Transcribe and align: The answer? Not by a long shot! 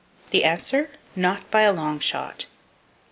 The 0.31 0.43
answer? 0.43 0.89
Not 1.15 1.51
by 1.51 1.61
a 1.61 1.71
long 1.71 1.99
shot! 1.99 2.47